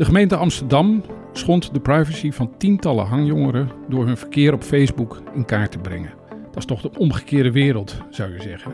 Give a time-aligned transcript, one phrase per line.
[0.00, 1.02] De gemeente Amsterdam
[1.32, 6.12] schond de privacy van tientallen hangjongeren door hun verkeer op Facebook in kaart te brengen.
[6.28, 8.72] Dat is toch de omgekeerde wereld, zou je zeggen.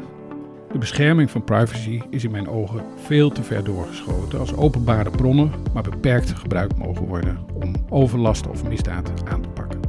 [0.73, 5.51] De bescherming van privacy is in mijn ogen veel te ver doorgeschoten als openbare bronnen
[5.75, 9.81] maar beperkt gebruikt mogen worden om overlast of misdaad aan te pakken.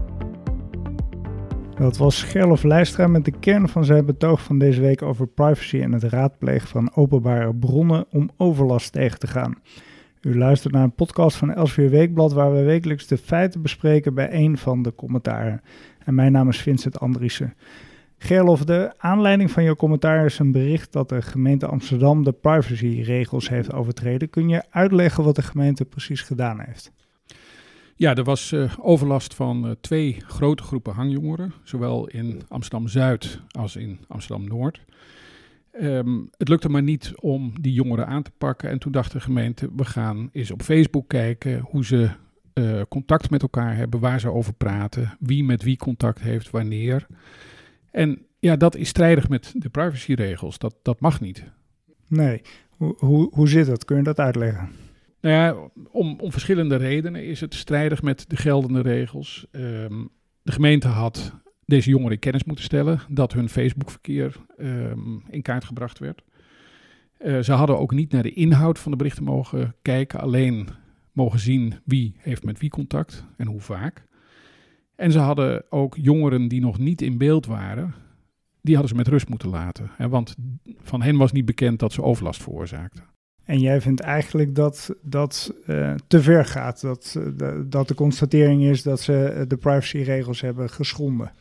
[1.75, 5.79] Dat was Gerlof Leistra met de kern van zijn betoog van deze week over privacy
[5.79, 9.57] en het raadplegen van openbare bronnen om overlast tegen te gaan.
[10.21, 14.34] U luistert naar een podcast van Elsevier Weekblad waar we wekelijks de feiten bespreken bij
[14.34, 15.62] een van de commentaren.
[16.06, 17.54] En mijn naam is Vincent Andriessen.
[18.18, 23.50] Gerlof, de aanleiding van jouw commentaar is een bericht dat de gemeente Amsterdam de privacyregels
[23.50, 24.30] heeft overtreden.
[24.30, 26.92] Kun je uitleggen wat de gemeente precies gedaan heeft?
[27.96, 33.76] Ja, er was uh, overlast van uh, twee grote groepen hangjongeren, zowel in Amsterdam-Zuid als
[33.76, 34.81] in Amsterdam-Noord.
[35.81, 38.69] Um, het lukte maar niet om die jongeren aan te pakken.
[38.69, 42.09] En toen dacht de gemeente, we gaan eens op Facebook kijken hoe ze
[42.53, 47.08] uh, contact met elkaar hebben, waar ze over praten, wie met wie contact heeft, wanneer.
[47.92, 50.58] En ja, dat is strijdig met de privacyregels.
[50.58, 51.44] Dat, dat mag niet.
[52.08, 53.86] Nee, hoe, hoe, hoe zit dat?
[53.86, 54.69] Kun je dat uitleggen?
[55.22, 59.47] Nou ja, om, om verschillende redenen is het strijdig met de geldende regels.
[59.52, 60.09] Um,
[60.41, 61.34] de gemeente had
[61.68, 66.24] deze jongeren kennis moeten stellen dat hun Facebookverkeer um, in kaart gebracht werd.
[67.20, 70.68] Uh, ze hadden ook niet naar de inhoud van de berichten mogen kijken, alleen
[71.12, 74.06] mogen zien wie heeft met wie contact en hoe vaak.
[74.96, 77.94] En ze hadden ook jongeren die nog niet in beeld waren,
[78.62, 79.90] die hadden ze met rust moeten laten.
[79.92, 80.36] Hè, want
[80.81, 83.04] van hen was niet bekend dat ze overlast veroorzaakten.
[83.44, 88.64] En jij vindt eigenlijk dat dat uh, te ver gaat, dat, uh, dat de constatering
[88.64, 91.31] is dat ze de privacyregels hebben geschonden.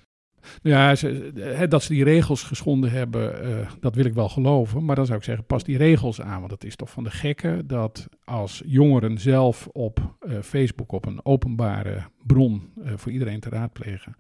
[0.63, 4.85] Ja, ze, dat ze die regels geschonden hebben, uh, dat wil ik wel geloven.
[4.85, 6.41] Maar dan zou ik zeggen, pas die regels aan.
[6.41, 11.07] Want het is toch van de gekke dat als jongeren zelf op uh, Facebook, op
[11.07, 14.17] een openbare bron uh, voor iedereen te raadplegen,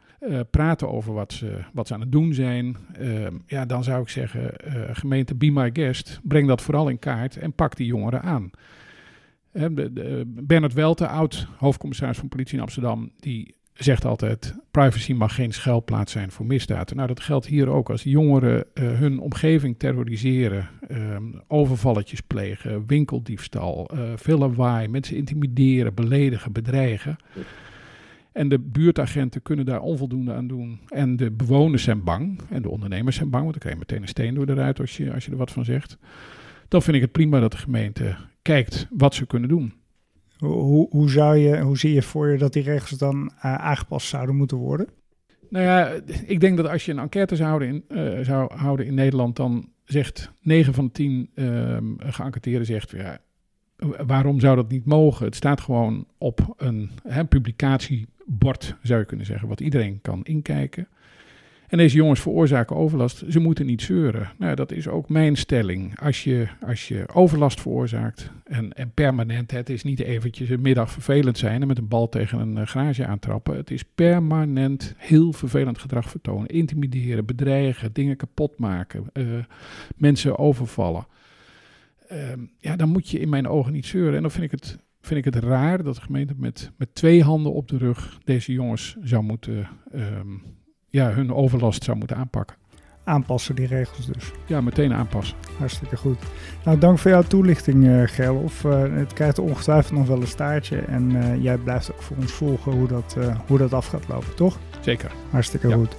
[0.50, 2.76] praten over wat ze, wat ze aan het doen zijn.
[3.46, 4.52] ja, dan zou ik zeggen,
[4.92, 8.50] gemeente Be My Guest, breng dat vooral in kaart en pak die jongeren aan.
[10.26, 16.12] Bernard Welte, oud hoofdcommissaris van politie in Amsterdam, die zegt altijd: privacy mag geen schuilplaats
[16.12, 16.94] zijn voor misdaad.
[16.94, 17.90] Nou, dat geldt hier ook.
[17.90, 21.16] Als jongeren uh, hun omgeving terroriseren, uh,
[21.46, 27.16] overvalletjes plegen, winkeldiefstal, uh, veel lawaai, mensen intimideren, beledigen, bedreigen.
[28.32, 30.80] En de buurtagenten kunnen daar onvoldoende aan doen.
[30.88, 32.40] En de bewoners zijn bang.
[32.50, 34.80] En de ondernemers zijn bang, want dan krijg je meteen een steen door de ruit
[34.80, 35.98] als je, als je er wat van zegt.
[36.68, 39.72] Dan vind ik het prima dat de gemeente kijkt wat ze kunnen doen.
[40.38, 44.08] Hoe, hoe, zou je, hoe zie je voor je dat die regels dan uh, aangepast
[44.08, 44.88] zouden moeten worden?
[45.48, 45.92] Nou ja,
[46.26, 49.36] ik denk dat als je een enquête zou houden in, uh, zou houden in Nederland,
[49.36, 53.18] dan zegt 9 van de 10 uh, geënquêteerden zegt, ja,
[54.06, 55.26] waarom zou dat niet mogen?
[55.26, 60.88] Het staat gewoon op een hè, publicatiebord, zou je kunnen zeggen, wat iedereen kan inkijken.
[61.68, 63.24] En deze jongens veroorzaken overlast.
[63.28, 64.30] Ze moeten niet zeuren.
[64.38, 66.00] Nou, dat is ook mijn stelling.
[66.00, 70.90] Als je, als je overlast veroorzaakt en, en permanent, het is niet eventjes een middag
[70.90, 73.56] vervelend zijn en met een bal tegen een uh, garage aantrappen.
[73.56, 76.48] Het is permanent heel vervelend gedrag vertonen.
[76.48, 79.38] Intimideren, bedreigen, dingen kapot maken, uh,
[79.96, 81.06] mensen overvallen.
[82.12, 82.18] Uh,
[82.58, 84.14] ja, dan moet je in mijn ogen niet zeuren.
[84.14, 87.22] En dan vind ik het, vind ik het raar dat de gemeente met, met twee
[87.22, 90.42] handen op de rug deze jongens zou moeten um,
[90.90, 92.56] ja, hun overlast zou moeten aanpakken.
[93.04, 94.32] Aanpassen die regels dus.
[94.46, 95.36] Ja, meteen aanpassen.
[95.58, 96.18] Hartstikke goed.
[96.64, 98.64] Nou, dank voor jouw toelichting, uh, Gerlof.
[98.64, 100.78] Uh, het krijgt ongetwijfeld nog wel een staartje.
[100.78, 103.16] En uh, jij blijft ook voor ons volgen hoe dat,
[103.46, 104.58] hoe dat af gaat lopen, toch?
[104.80, 105.12] Zeker.
[105.30, 105.74] Hartstikke ja.
[105.74, 105.96] goed.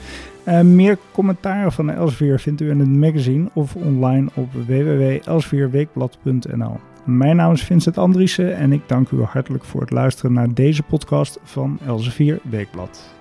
[0.64, 6.80] meer commentaren van Elsevier vindt u in het magazine of online op www.elsevierweekblad.nl.
[7.08, 10.84] Mijn naam is Vincent Andriessen en ik dank u hartelijk voor het luisteren naar deze
[10.84, 13.16] podcast van Elsevier Weekblad.